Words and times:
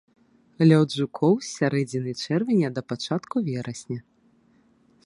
Лёт 0.69 0.89
жукоў 0.99 1.33
з 1.47 1.49
сярэдзіны 1.57 2.11
чэрвеня 2.25 2.67
да 2.79 2.85
пачатку 2.95 3.35
верасня. 3.53 3.99